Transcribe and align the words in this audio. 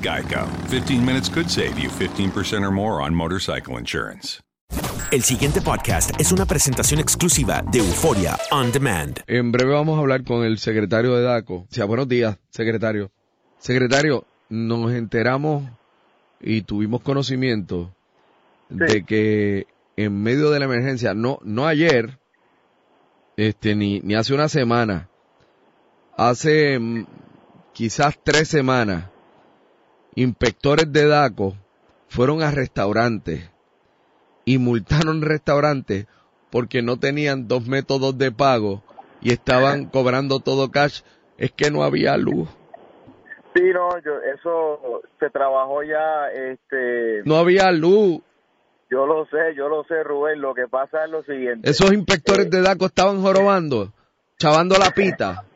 Geico. 0.00 0.46
15 0.68 1.04
minutes 1.04 1.28
could 1.28 1.50
save 1.50 1.78
you 1.78 1.88
15% 1.90 2.64
or 2.64 2.70
more 2.70 3.02
on 3.02 3.14
motorcycle 3.14 3.78
insurance. 3.78 4.40
El 5.10 5.22
siguiente 5.22 5.62
podcast 5.62 6.10
es 6.20 6.32
una 6.32 6.44
presentación 6.44 7.00
exclusiva 7.00 7.62
de 7.62 7.78
Euforia 7.78 8.36
On 8.50 8.70
Demand. 8.70 9.20
En 9.26 9.50
breve 9.50 9.72
vamos 9.72 9.96
a 9.96 10.00
hablar 10.00 10.22
con 10.22 10.44
el 10.44 10.58
secretario 10.58 11.16
de 11.16 11.22
DACO. 11.22 11.54
O 11.54 11.66
sea, 11.70 11.86
buenos 11.86 12.08
días, 12.08 12.36
secretario. 12.50 13.10
Secretario, 13.58 14.26
nos 14.50 14.92
enteramos 14.92 15.64
y 16.40 16.60
tuvimos 16.60 17.00
conocimiento 17.00 17.94
de 18.68 19.04
que 19.04 19.66
en 19.96 20.22
medio 20.22 20.50
de 20.50 20.58
la 20.58 20.66
emergencia, 20.66 21.14
no, 21.14 21.38
no 21.42 21.66
ayer, 21.66 22.18
este, 23.38 23.74
ni, 23.74 24.00
ni 24.00 24.14
hace 24.14 24.34
una 24.34 24.48
semana, 24.48 25.08
hace 26.18 26.78
mm, 26.78 27.06
quizás 27.72 28.18
tres 28.22 28.48
semanas, 28.48 29.06
inspectores 30.22 30.92
de 30.92 31.06
DACO 31.06 31.54
fueron 32.08 32.42
a 32.42 32.50
restaurantes 32.50 33.50
y 34.44 34.58
multaron 34.58 35.22
restaurantes 35.22 36.06
porque 36.50 36.82
no 36.82 36.98
tenían 36.98 37.46
dos 37.46 37.68
métodos 37.68 38.18
de 38.18 38.32
pago 38.32 38.82
y 39.20 39.32
estaban 39.32 39.84
cobrando 39.92 40.40
todo 40.40 40.70
cash, 40.70 41.02
es 41.36 41.52
que 41.52 41.70
no 41.70 41.84
había 41.84 42.16
luz. 42.16 42.48
Sí, 43.54 43.62
no, 43.72 43.90
yo, 44.04 44.20
eso 44.34 45.02
se 45.20 45.30
trabajó 45.30 45.82
ya, 45.82 46.28
este... 46.30 47.22
No 47.24 47.36
había 47.36 47.70
luz. 47.70 48.20
Yo 48.90 49.06
lo 49.06 49.26
sé, 49.26 49.54
yo 49.56 49.68
lo 49.68 49.84
sé, 49.84 50.02
Rubén. 50.02 50.40
Lo 50.40 50.54
que 50.54 50.66
pasa 50.66 51.04
es 51.04 51.10
lo 51.10 51.22
siguiente. 51.22 51.68
Esos 51.68 51.92
inspectores 51.92 52.50
de 52.50 52.62
DACO 52.62 52.86
estaban 52.86 53.20
jorobando, 53.22 53.92
chavando 54.38 54.76
la 54.78 54.90
pita. 54.90 55.44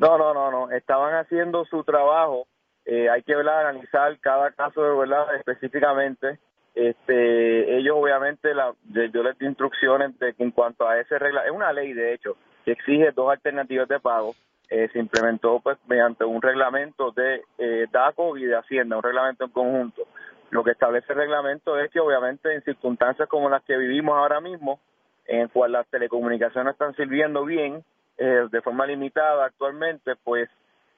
No, 0.00 0.16
no, 0.16 0.32
no, 0.32 0.50
no. 0.50 0.70
Estaban 0.70 1.14
haciendo 1.16 1.66
su 1.66 1.84
trabajo. 1.84 2.46
Eh, 2.92 3.08
hay 3.08 3.22
que 3.22 3.36
¿verdad? 3.36 3.68
analizar 3.68 4.18
cada 4.18 4.50
caso 4.50 4.98
verdad 4.98 5.32
específicamente. 5.36 6.40
Este, 6.74 7.76
ellos 7.76 7.94
obviamente, 7.96 8.52
la, 8.52 8.74
yo 8.92 9.22
les 9.22 9.38
di 9.38 9.46
instrucciones 9.46 10.18
de 10.18 10.34
que 10.34 10.42
en 10.42 10.50
cuanto 10.50 10.88
a 10.88 10.98
ese 10.98 11.16
regla, 11.16 11.44
es 11.44 11.52
una 11.52 11.72
ley 11.72 11.92
de 11.92 12.14
hecho 12.14 12.36
que 12.64 12.72
exige 12.72 13.12
dos 13.12 13.30
alternativas 13.30 13.86
de 13.86 14.00
pago. 14.00 14.34
Eh, 14.68 14.88
se 14.92 14.98
implementó 14.98 15.60
pues 15.60 15.78
mediante 15.86 16.24
un 16.24 16.42
reglamento 16.42 17.12
de 17.12 17.42
eh, 17.58 17.86
DACO 17.92 18.36
y 18.36 18.46
de 18.46 18.56
Hacienda, 18.56 18.96
un 18.96 19.04
reglamento 19.04 19.44
en 19.44 19.50
conjunto. 19.52 20.02
Lo 20.50 20.64
que 20.64 20.72
establece 20.72 21.12
el 21.12 21.20
reglamento 21.20 21.78
es 21.78 21.92
que 21.92 22.00
obviamente 22.00 22.52
en 22.52 22.62
circunstancias 22.62 23.28
como 23.28 23.48
las 23.48 23.62
que 23.62 23.76
vivimos 23.76 24.16
ahora 24.16 24.40
mismo, 24.40 24.80
en 25.26 25.46
cual 25.46 25.70
las 25.70 25.86
telecomunicaciones 25.90 26.72
están 26.72 26.96
sirviendo 26.96 27.44
bien, 27.44 27.84
eh, 28.18 28.48
de 28.50 28.62
forma 28.62 28.84
limitada 28.84 29.44
actualmente, 29.44 30.16
pues 30.24 30.50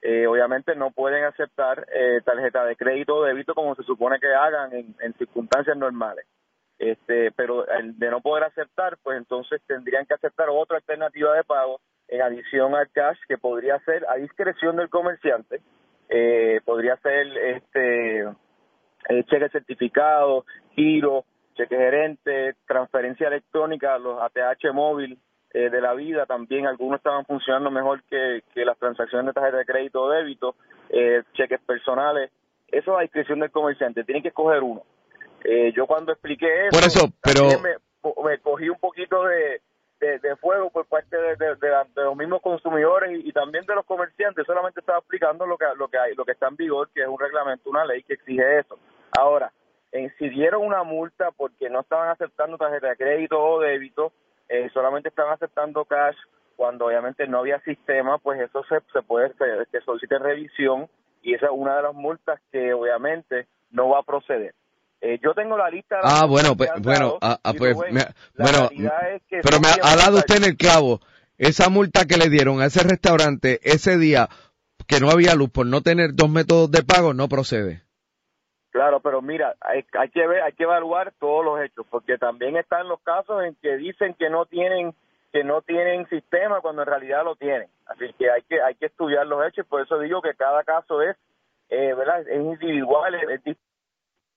eh, 0.05 0.27
obviamente 0.27 0.75
no 0.75 0.91
pueden 0.91 1.23
aceptar 1.23 1.87
eh, 1.95 2.19
tarjeta 2.25 2.65
de 2.65 2.75
crédito 2.75 3.15
o 3.15 3.23
débito 3.23 3.55
como 3.55 3.73
se 3.73 3.83
supone 3.83 4.19
que 4.19 4.27
hagan 4.27 4.73
en, 4.73 4.93
en 4.99 5.13
circunstancias 5.13 5.77
normales. 5.77 6.25
Este, 6.77 7.31
pero 7.31 7.65
de 7.81 8.09
no 8.11 8.19
poder 8.19 8.43
aceptar, 8.43 8.97
pues 9.01 9.17
entonces 9.17 9.61
tendrían 9.65 10.05
que 10.05 10.15
aceptar 10.15 10.49
otra 10.49 10.77
alternativa 10.77 11.33
de 11.33 11.45
pago 11.45 11.79
en 12.09 12.21
adición 12.21 12.75
al 12.75 12.89
cash 12.91 13.17
que 13.29 13.37
podría 13.37 13.79
ser 13.85 14.05
a 14.09 14.15
discreción 14.15 14.75
del 14.75 14.89
comerciante, 14.89 15.61
eh, 16.09 16.59
podría 16.65 16.97
ser 16.97 17.25
este 17.37 18.23
eh, 18.23 19.23
cheque 19.29 19.47
certificado, 19.49 20.45
giro, 20.75 21.23
cheque 21.53 21.77
gerente, 21.77 22.55
transferencia 22.67 23.29
electrónica, 23.29 23.97
los 23.97 24.21
ATH 24.21 24.73
móvil 24.73 25.17
eh, 25.53 25.69
de 25.69 25.81
la 25.81 25.93
vida 25.93 26.25
también, 26.25 26.65
algunos 26.67 26.97
estaban 26.97 27.25
funcionando 27.25 27.69
mejor 27.69 28.01
que, 28.09 28.41
que 28.53 28.65
las 28.65 28.77
transacciones 28.77 29.27
de 29.27 29.33
tarjeta 29.33 29.57
de 29.57 29.65
crédito 29.65 30.01
o 30.01 30.09
débito, 30.09 30.55
eh, 30.89 31.23
cheques 31.33 31.61
personales, 31.61 32.31
eso 32.67 32.97
a 32.97 33.01
discreción 33.03 33.39
del 33.39 33.51
comerciante, 33.51 34.03
tienen 34.03 34.23
que 34.23 34.29
escoger 34.29 34.63
uno. 34.63 34.81
Eh, 35.43 35.71
yo 35.75 35.85
cuando 35.85 36.11
expliqué 36.11 36.67
eso, 36.67 36.71
Por 36.71 36.83
eso, 36.87 37.07
pero- 37.21 37.49
también 37.49 37.61
me, 37.61 38.29
me 38.29 38.39
cogí 38.39 38.69
un 38.69 38.79
poquito 38.79 39.23
de, 39.25 39.61
de, 39.99 40.19
de 40.19 40.35
fuego 40.37 40.69
por 40.69 40.85
parte 40.85 41.15
de, 41.15 41.55
los 41.95 42.15
mismos 42.15 42.41
consumidores 42.41 43.11
y, 43.11 43.29
y 43.29 43.31
también 43.31 43.65
de 43.65 43.75
los 43.75 43.85
comerciantes. 43.85 44.45
Solamente 44.45 44.79
estaba 44.79 44.99
explicando 44.99 45.45
lo 45.45 45.57
que 45.57 45.65
lo 45.77 45.87
que 45.87 45.97
hay, 45.97 46.15
lo 46.15 46.25
que 46.25 46.31
está 46.31 46.47
en 46.47 46.55
vigor, 46.55 46.89
que 46.93 47.01
es 47.01 47.07
un 47.07 47.19
reglamento, 47.19 47.69
una 47.69 47.85
ley 47.85 48.03
que 48.03 48.13
exige 48.13 48.59
eso. 48.59 48.79
Ahora, 49.17 49.51
eh, 49.91 50.09
si 50.17 50.29
dieron 50.29 50.65
una 50.65 50.83
multa 50.83 51.29
porque 51.31 51.69
no 51.69 51.81
estaban 51.81 52.09
aceptando 52.09 52.57
tarjeta 52.57 52.87
de 52.89 52.97
crédito 52.97 53.41
o 53.41 53.59
débito, 53.59 54.11
eh, 54.53 54.69
solamente 54.71 55.09
estaban 55.09 55.33
aceptando 55.33 55.83
cash 55.85 56.15
cuando 56.55 56.85
obviamente 56.85 57.27
no 57.27 57.39
había 57.39 57.59
sistema, 57.61 58.19
pues 58.19 58.39
eso 58.39 58.63
se, 58.69 58.75
se 58.93 59.01
puede 59.01 59.29
se, 59.29 59.45
se 59.71 59.81
solicite 59.81 60.19
revisión 60.19 60.87
y 61.23 61.33
esa 61.33 61.47
es 61.47 61.51
una 61.55 61.75
de 61.77 61.81
las 61.81 61.95
multas 61.95 62.39
que 62.51 62.71
obviamente 62.73 63.47
no 63.71 63.89
va 63.89 63.99
a 63.99 64.03
proceder. 64.03 64.53
Eh, 65.01 65.19
yo 65.23 65.33
tengo 65.33 65.57
la 65.57 65.69
lista. 65.69 65.97
Ah, 66.03 66.25
bueno, 66.25 66.55
pues, 66.55 66.69
bueno, 66.81 67.17
ah, 67.21 67.39
ah, 67.43 67.53
pues, 67.57 67.75
me- 67.91 68.05
bueno, 68.37 68.69
realidad 68.69 69.15
es 69.15 69.21
que 69.27 69.41
pero 69.41 69.59
me 69.59 69.67
ha, 69.69 69.95
dado 69.95 70.19
usted 70.19 70.37
en 70.37 70.43
el 70.45 70.55
clavo. 70.55 71.01
Esa 71.37 71.69
multa 71.69 72.05
que 72.05 72.17
le 72.17 72.29
dieron 72.29 72.61
a 72.61 72.67
ese 72.67 72.83
restaurante 72.83 73.59
ese 73.63 73.97
día 73.97 74.29
que 74.87 74.99
no 74.99 75.09
había 75.09 75.35
luz 75.35 75.49
por 75.49 75.65
no 75.65 75.81
tener 75.81 76.13
dos 76.13 76.29
métodos 76.29 76.69
de 76.71 76.83
pago 76.83 77.13
no 77.13 77.27
procede. 77.27 77.82
Claro, 78.73 79.01
pero 79.01 79.21
mira, 79.21 79.55
hay, 79.61 79.85
hay 79.99 80.09
que 80.09 80.25
ver, 80.25 80.41
hay 80.41 80.53
que 80.53 80.63
evaluar 80.63 81.13
todos 81.19 81.45
los 81.45 81.61
hechos, 81.61 81.85
porque 81.91 82.17
también 82.17 82.57
están 82.57 82.87
los 82.87 82.99
casos 83.01 83.43
en 83.43 83.53
que 83.61 83.77
dicen 83.77 84.15
que 84.15 84.31
no 84.31 84.47
tienen 84.47 84.95
que 85.31 85.43
no 85.43 85.61
tienen 85.61 86.09
sistema 86.09 86.59
cuando 86.59 86.81
en 86.81 86.87
realidad 86.87 87.23
lo 87.23 87.35
tienen. 87.35 87.69
Así 87.85 88.11
que 88.13 88.31
hay 88.31 88.41
que 88.41 88.63
hay 88.63 88.73
que 88.73 88.87
estudiar 88.87 89.27
los 89.27 89.45
hechos, 89.45 89.67
por 89.67 89.81
eso 89.81 89.99
digo 89.99 90.23
que 90.23 90.33
cada 90.33 90.63
caso 90.63 91.03
es, 91.03 91.15
eh, 91.69 91.93
¿verdad? 91.93 92.27
Es 92.27 92.35
individual. 92.35 93.13
Es, 93.13 93.45
es 93.45 93.57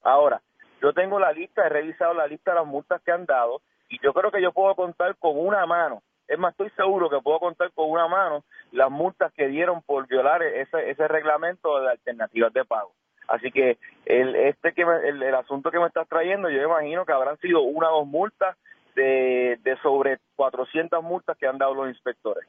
Ahora, 0.03 0.43
yo 0.83 0.93
tengo 0.93 1.19
la 1.19 1.33
lista, 1.33 1.65
he 1.65 1.71
revisado 1.71 2.13
la 2.13 2.27
lista 2.27 2.51
de 2.51 2.59
las 2.59 2.67
multas 2.67 3.01
que 3.01 3.13
han 3.13 3.25
dado 3.25 3.63
y 3.89 3.99
yo 4.03 4.13
creo 4.13 4.31
que 4.31 4.43
yo 4.43 4.53
puedo 4.53 4.75
contar 4.75 5.17
con 5.17 5.39
una 5.39 5.65
mano. 5.65 6.03
Es 6.29 6.39
más, 6.39 6.51
estoy 6.51 6.69
seguro 6.77 7.09
que 7.09 7.23
puedo 7.23 7.41
contar 7.41 7.73
con 7.73 7.89
una 7.89 8.07
mano 8.07 8.45
las 8.71 8.91
multas 8.91 9.33
que 9.33 9.47
dieron 9.47 9.81
por 9.81 10.07
violar 10.07 10.43
ese, 10.43 10.91
ese 10.91 11.09
reglamento 11.09 11.81
de 11.81 11.93
alternativas 11.93 12.53
de 12.53 12.67
pago. 12.67 12.93
Así 13.29 13.51
que 13.51 13.79
el, 14.05 14.35
este 14.37 14.73
que 14.73 14.83
el, 14.83 15.23
el 15.23 15.35
asunto 15.35 15.71
que 15.71 15.79
me 15.79 15.87
estás 15.87 16.09
trayendo, 16.09 16.49
yo 16.49 16.63
imagino 16.63 17.05
que 17.05 17.13
habrán 17.13 17.39
sido 17.39 17.63
una 17.63 17.91
o 17.91 17.99
dos 18.01 18.07
multas 18.07 18.57
de, 18.95 19.59
de 19.63 19.77
sobre 19.83 20.19
400 20.37 21.03
multas 21.03 21.37
que 21.39 21.47
han 21.47 21.59
dado 21.59 21.75
los 21.75 21.89
inspectores. 21.89 22.47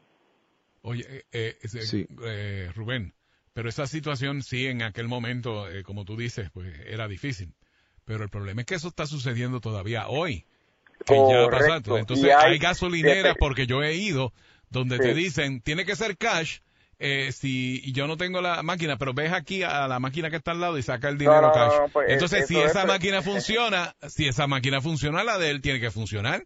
Oye, 0.84 1.04
eh, 1.10 1.24
eh, 1.32 1.58
ese- 1.62 2.08
eh, 2.26 2.72
Rubén, 2.76 3.14
pero 3.54 3.68
esa 3.70 3.88
situación 3.88 4.42
sí 4.44 4.68
en 4.68 4.84
aquel 4.84 5.08
momento, 5.08 5.68
eh, 5.70 5.84
como 5.84 6.06
tú 6.06 6.16
dices, 6.16 6.50
pues 6.54 6.68
era 6.86 7.08
difícil. 7.08 7.54
Pero 8.06 8.24
el 8.24 8.30
problema 8.30 8.62
es 8.62 8.68
que 8.68 8.76
eso 8.76 8.88
está 8.88 9.06
sucediendo 9.06 9.60
todavía 9.60 10.08
hoy. 10.08 10.46
Que 11.06 11.16
ya 11.16 11.44
ha 11.44 11.50
pasado. 11.50 11.70
Correcto. 11.70 11.98
Entonces 11.98 12.26
hay- 12.34 12.54
hay, 12.54 12.58
gasolineras, 12.60 13.36
porque 13.38 13.66
yo 13.68 13.84
he 13.84 13.96
ido, 13.96 14.32
donde 14.70 14.98
te 15.00 15.14
Sí. 15.14 15.20
dicen, 15.20 15.62
tiene 15.62 15.86
que 15.86 15.96
ser 15.96 16.18
cash, 16.18 16.60
eh, 17.00 17.32
si 17.32 17.92
yo 17.94 18.08
no 18.08 18.18
tengo 18.18 18.42
la 18.42 18.64
máquina, 18.64 18.98
pero 18.98 19.14
ves 19.14 19.32
aquí 19.34 19.64
a 19.64 19.88
la 19.88 20.00
máquina 20.00 20.30
que 20.30 20.38
está 20.38 20.52
al 20.52 20.60
lado 20.62 20.78
y 20.78 20.82
saca 20.84 21.10
el 21.10 21.18
dinero 21.18 21.42
no, 21.42 21.48
no, 21.48 21.54
cash. 21.54 21.74
no, 21.80 21.88
pues, 21.90 22.10
Entonces, 22.10 22.48
si 22.48 22.60
es- 22.60 22.72
esa 22.72 22.86
máquina 22.86 23.22
funciona, 23.22 23.94
si 24.08 24.28
esa 24.28 24.48
máquina 24.48 24.82
funciona, 24.82 25.24
la 25.24 25.38
de 25.38 25.52
él 25.52 25.62
tiene 25.62 25.80
que 25.80 25.92
funcionar. 25.92 26.44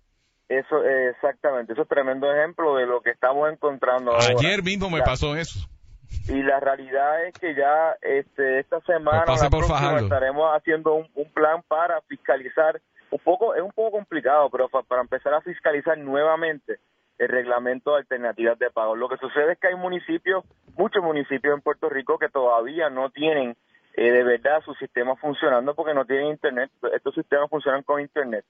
Eso, 0.49 0.83
exactamente, 0.83 1.71
eso 1.73 1.83
es 1.83 1.87
tremendo 1.87 2.29
ejemplo 2.33 2.75
de 2.75 2.85
lo 2.85 3.01
que 3.01 3.11
estamos 3.11 3.49
encontrando 3.51 4.11
ahora. 4.11 4.35
Ayer 4.37 4.61
mismo 4.63 4.89
me 4.89 4.97
La- 4.99 5.05
pasó 5.05 5.35
eso. 5.37 5.59
Y 6.27 6.43
la 6.43 6.59
realidad 6.59 7.25
es 7.25 7.33
que 7.39 7.55
ya 7.55 7.95
este, 8.01 8.59
esta 8.59 8.81
semana, 8.81 9.23
Pues 9.25 9.39
pase 9.39 9.43
la 9.45 9.49
próxima, 9.49 9.97
estaremos 9.99 10.51
haciendo 10.53 10.95
un, 10.95 11.07
un 11.15 11.31
plan 11.31 11.63
para 11.67 12.01
fiscalizar. 12.01 12.81
Un 13.11 13.19
poco, 13.19 13.55
es 13.55 13.61
un 13.61 13.71
poco 13.71 13.91
complicado, 13.91 14.49
pero 14.49 14.67
para 14.69 15.01
empezar 15.01 15.33
a 15.33 15.41
fiscalizar 15.41 15.97
nuevamente 15.97 16.79
el 17.21 17.27
reglamento 17.27 17.91
de 17.91 17.99
alternativas 17.99 18.57
de 18.57 18.71
pago. 18.71 18.95
Lo 18.95 19.07
que 19.07 19.17
sucede 19.17 19.53
es 19.53 19.59
que 19.59 19.67
hay 19.67 19.75
municipios, 19.75 20.43
muchos 20.75 21.03
municipios 21.03 21.53
en 21.53 21.61
Puerto 21.61 21.87
Rico 21.87 22.17
que 22.17 22.29
todavía 22.29 22.89
no 22.89 23.11
tienen 23.11 23.55
eh, 23.93 24.11
de 24.11 24.23
verdad 24.23 24.63
su 24.65 24.73
sistema 24.73 25.15
funcionando 25.17 25.75
porque 25.75 25.93
no 25.93 26.03
tienen 26.03 26.29
internet. 26.29 26.71
Estos 26.91 27.13
sistemas 27.13 27.47
funcionan 27.47 27.83
con 27.83 28.01
internet. 28.01 28.43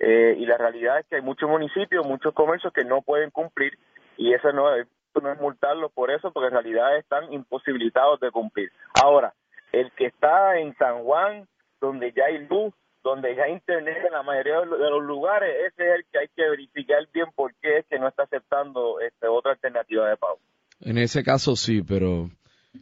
Eh, 0.00 0.34
y 0.38 0.44
la 0.44 0.58
realidad 0.58 0.98
es 0.98 1.06
que 1.06 1.16
hay 1.16 1.22
muchos 1.22 1.48
municipios, 1.48 2.04
muchos 2.04 2.34
comercios 2.34 2.72
que 2.72 2.84
no 2.84 3.00
pueden 3.00 3.30
cumplir 3.30 3.78
y 4.16 4.34
eso 4.34 4.52
no 4.52 4.74
es, 4.74 4.88
no 5.22 5.30
es 5.30 5.40
multarlos 5.40 5.92
por 5.92 6.10
eso, 6.10 6.32
porque 6.32 6.48
en 6.48 6.54
realidad 6.54 6.96
están 6.98 7.32
imposibilitados 7.32 8.18
de 8.18 8.32
cumplir. 8.32 8.72
Ahora, 9.04 9.34
el 9.70 9.92
que 9.92 10.06
está 10.06 10.58
en 10.58 10.76
San 10.78 11.04
Juan, 11.04 11.46
donde 11.80 12.12
ya 12.12 12.24
hay 12.24 12.44
luz, 12.48 12.74
donde 13.06 13.36
ya 13.36 13.44
hay 13.44 13.52
internet 13.52 13.98
en 14.04 14.12
la 14.12 14.24
mayoría 14.24 14.60
de 14.60 14.66
los 14.66 15.02
lugares, 15.04 15.54
ese 15.68 15.88
es 15.88 15.94
el 15.98 16.04
que 16.10 16.18
hay 16.18 16.28
que 16.34 16.50
verificar 16.50 16.98
bien 17.12 17.26
por 17.36 17.54
qué 17.62 17.78
es 17.78 17.86
que 17.86 18.00
no 18.00 18.08
está 18.08 18.24
aceptando 18.24 18.98
este, 19.00 19.28
otra 19.28 19.52
alternativa 19.52 20.08
de 20.08 20.16
pago. 20.16 20.38
En 20.80 20.98
ese 20.98 21.22
caso 21.22 21.54
sí, 21.54 21.82
pero 21.82 22.28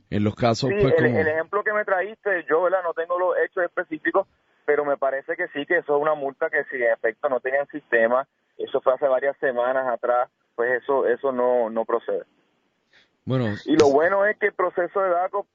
en 0.08 0.24
los 0.24 0.34
casos 0.34 0.70
Sí, 0.70 0.76
pues 0.80 0.94
el, 0.96 1.04
como... 1.04 1.18
el 1.20 1.28
ejemplo 1.28 1.62
que 1.62 1.74
me 1.74 1.84
traíste, 1.84 2.46
yo 2.48 2.62
¿verdad? 2.62 2.82
no 2.82 2.94
tengo 2.94 3.18
los 3.18 3.36
hechos 3.36 3.64
específicos, 3.64 4.26
pero 4.64 4.86
me 4.86 4.96
parece 4.96 5.36
que 5.36 5.46
sí, 5.48 5.66
que 5.66 5.76
eso 5.76 5.94
es 5.96 6.02
una 6.02 6.14
multa 6.14 6.48
que 6.48 6.64
si 6.64 6.76
en 6.76 6.90
efecto 6.92 7.28
no 7.28 7.40
tenían 7.40 7.66
sistema, 7.66 8.26
eso 8.56 8.80
fue 8.80 8.94
hace 8.94 9.06
varias 9.06 9.36
semanas 9.36 9.86
atrás, 9.86 10.30
pues 10.56 10.82
eso 10.82 11.06
eso 11.06 11.32
no, 11.32 11.68
no 11.68 11.84
procede. 11.84 12.24
Bueno, 13.26 13.54
Y 13.66 13.76
lo 13.76 13.90
bueno 13.90 14.24
es 14.24 14.38
que 14.38 14.46
el 14.46 14.54
proceso 14.54 15.00
de 15.00 15.10
DACO 15.10 15.46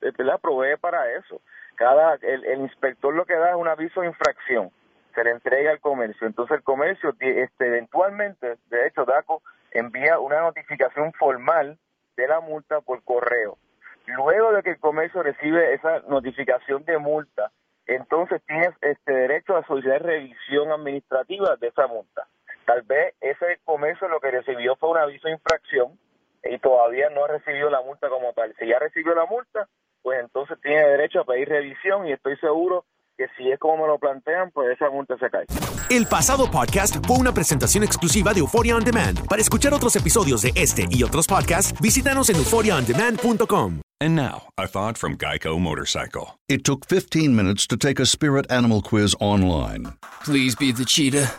¿verdad? 0.00 0.40
provee 0.40 0.76
para 0.80 1.08
eso. 1.14 1.40
Cada 1.78 2.14
el, 2.22 2.60
inspector 2.60 3.14
lo 3.14 3.24
que 3.24 3.36
da 3.36 3.50
es 3.50 3.56
un 3.56 3.68
aviso 3.68 4.00
de 4.00 4.08
infracción, 4.08 4.72
se 5.14 5.22
le 5.22 5.30
entrega 5.30 5.70
al 5.70 5.78
comercio. 5.78 6.26
Entonces 6.26 6.56
el 6.56 6.64
comercio 6.64 7.14
este, 7.20 7.66
eventualmente, 7.66 8.56
de 8.68 8.86
hecho 8.88 9.04
DACO 9.04 9.42
envía 9.70 10.18
una 10.18 10.40
notificación 10.40 11.12
formal 11.12 11.78
de 12.16 12.26
la 12.26 12.40
multa 12.40 12.80
por 12.80 13.04
correo. 13.04 13.58
Luego 14.06 14.52
de 14.52 14.64
que 14.64 14.70
el 14.70 14.80
comercio 14.80 15.22
recibe 15.22 15.72
esa 15.74 16.00
notificación 16.08 16.84
de 16.84 16.98
multa, 16.98 17.52
entonces 17.86 18.42
tienes 18.46 18.70
este 18.80 19.12
derecho 19.12 19.56
a 19.56 19.64
solicitar 19.64 20.02
revisión 20.02 20.72
administrativa 20.72 21.54
de 21.56 21.68
esa 21.68 21.86
multa. 21.86 22.26
Tal 22.66 22.82
vez 22.82 23.14
ese 23.20 23.60
comercio 23.64 24.08
lo 24.08 24.18
que 24.18 24.32
recibió 24.32 24.74
fue 24.74 24.90
un 24.90 24.98
aviso 24.98 25.28
de 25.28 25.34
infracción 25.34 25.96
y 26.42 26.58
todavía 26.58 27.08
no 27.10 27.24
ha 27.24 27.28
recibido 27.28 27.70
la 27.70 27.82
multa 27.82 28.08
como 28.08 28.32
tal. 28.32 28.52
Si 28.58 28.66
ya 28.66 28.80
recibió 28.80 29.14
la 29.14 29.26
multa, 29.26 29.68
pues 30.08 30.20
entonces 30.24 30.56
tiene 30.62 30.80
derecho 30.88 31.20
a 31.20 31.24
pedir 31.24 31.50
revisión 31.50 32.06
y 32.06 32.12
estoy 32.12 32.34
seguro 32.38 32.86
que 33.18 33.26
si 33.36 33.50
es 33.50 33.58
como 33.58 33.82
me 33.82 33.88
lo 33.88 33.98
plantean, 33.98 34.50
pues 34.52 34.70
esa 34.74 34.88
multa 34.88 35.18
se 35.18 35.28
cae. 35.28 35.44
El 35.90 36.06
pasado 36.06 36.50
podcast 36.50 36.96
fue 37.06 37.18
una 37.18 37.32
presentación 37.34 37.84
exclusiva 37.84 38.32
de 38.32 38.40
Euphoria 38.40 38.74
On 38.74 38.82
Demand. 38.82 39.26
Para 39.28 39.42
escuchar 39.42 39.74
otros 39.74 39.94
episodios 39.96 40.40
de 40.40 40.52
este 40.54 40.86
y 40.90 41.02
otros 41.02 41.26
podcasts, 41.26 41.78
visítanos 41.82 42.30
en 42.30 42.36
euphoriaondemand.com. 42.36 43.82
And 44.00 44.16
now, 44.16 44.44
a 44.56 44.66
thought 44.66 44.96
from 44.96 45.18
Geico 45.18 45.58
Motorcycle. 45.60 46.38
It 46.48 46.64
took 46.64 46.86
15 46.86 47.36
minutes 47.36 47.66
to 47.66 47.76
take 47.76 48.00
a 48.00 48.06
spirit 48.06 48.50
animal 48.50 48.80
quiz 48.80 49.14
online 49.20 49.92
Please 50.24 50.56
be 50.56 50.72
the 50.72 50.86
cheetah. 50.86 51.30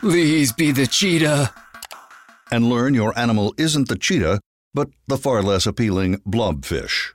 Please 0.00 0.52
be 0.56 0.70
the 0.70 0.86
cheetah. 0.86 1.50
and 2.52 2.68
learn 2.70 2.94
your 2.94 3.18
animal 3.18 3.54
isn't 3.58 3.88
the 3.88 3.96
cheetah, 3.98 4.38
but 4.72 4.88
the 5.08 5.16
far 5.16 5.42
less 5.42 5.66
appealing 5.66 6.18
blobfish. 6.18 7.14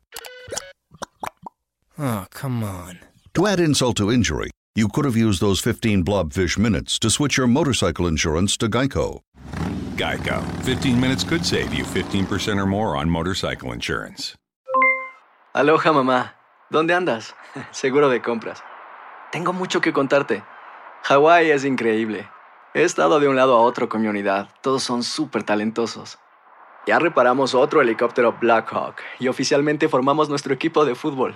Oh, 1.99 2.25
come 2.29 2.63
on. 2.63 2.99
To 3.33 3.47
add 3.47 3.59
insult 3.59 3.97
to 3.97 4.11
injury, 4.11 4.51
you 4.75 4.87
could 4.87 5.05
have 5.05 5.17
used 5.17 5.41
those 5.41 5.59
15 5.59 6.03
blobfish 6.03 6.57
minutes 6.57 6.99
to 6.99 7.09
switch 7.09 7.37
your 7.37 7.47
motorcycle 7.47 8.07
insurance 8.07 8.55
to 8.57 8.67
Geico. 8.69 9.21
Geico. 9.95 10.43
15 10.63 10.99
minutes 10.99 11.23
could 11.23 11.43
save 11.43 11.73
you 11.73 11.83
15% 11.83 12.57
or 12.61 12.67
more 12.67 12.95
on 12.95 13.09
motorcycle 13.09 13.71
insurance. 13.71 14.35
Aloha 15.55 15.91
mamá, 15.91 16.33
¿dónde 16.69 16.93
andas? 16.93 17.33
Seguro 17.71 18.09
de 18.09 18.21
compras. 18.21 18.61
Tengo 19.31 19.53
mucho 19.53 19.81
que 19.81 19.91
contarte. 19.91 20.43
Hawái 21.03 21.49
es 21.49 21.65
increíble. 21.65 22.27
He 22.75 22.83
estado 22.83 23.19
de 23.19 23.27
un 23.27 23.35
lado 23.35 23.57
a 23.57 23.61
otro 23.61 23.89
con 23.89 24.01
mi 24.01 24.07
unidad. 24.07 24.49
Todos 24.61 24.83
son 24.83 25.01
súper 25.01 25.41
talentosos. 25.43 26.19
Ya 26.85 26.99
reparamos 26.99 27.55
otro 27.55 27.81
helicóptero 27.81 28.37
Blackhawk 28.39 28.97
y 29.19 29.29
oficialmente 29.29 29.89
formamos 29.89 30.29
nuestro 30.29 30.53
equipo 30.53 30.85
de 30.85 30.93
fútbol. 30.93 31.35